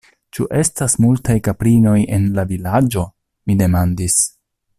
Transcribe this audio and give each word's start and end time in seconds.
Ĉu 0.35 0.45
estas 0.61 0.95
multaj 1.05 1.35
kaprinoj 1.49 1.95
en 2.17 2.27
la 2.39 2.47
Vilaĝo? 2.53 3.05
mi 3.51 3.59
demandis. 3.65 4.19